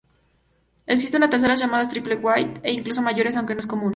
Existen 0.87 1.19
unas 1.19 1.29
terceras 1.29 1.59
llamadas 1.59 1.89
"triple 1.91 2.15
wide" 2.15 2.59
e 2.63 2.73
incluso 2.73 3.03
mayores, 3.03 3.37
aunque 3.37 3.53
no 3.53 3.59
es 3.59 3.67
común. 3.67 3.89